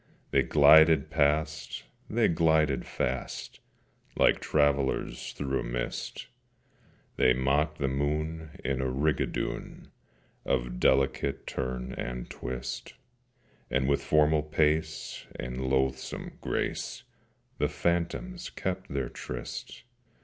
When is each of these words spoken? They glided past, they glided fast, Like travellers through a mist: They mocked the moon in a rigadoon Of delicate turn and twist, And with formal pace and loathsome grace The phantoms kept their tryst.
They 0.31 0.41
glided 0.41 1.11
past, 1.11 1.83
they 2.09 2.27
glided 2.27 2.87
fast, 2.87 3.59
Like 4.17 4.39
travellers 4.39 5.31
through 5.33 5.59
a 5.59 5.63
mist: 5.63 6.25
They 7.17 7.33
mocked 7.33 7.77
the 7.77 7.87
moon 7.87 8.59
in 8.65 8.81
a 8.81 8.89
rigadoon 8.89 9.91
Of 10.43 10.79
delicate 10.79 11.45
turn 11.45 11.93
and 11.93 12.27
twist, 12.31 12.95
And 13.69 13.87
with 13.87 14.01
formal 14.03 14.41
pace 14.41 15.27
and 15.39 15.61
loathsome 15.61 16.39
grace 16.41 17.03
The 17.59 17.69
phantoms 17.69 18.49
kept 18.49 18.89
their 18.89 19.07
tryst. 19.09 19.83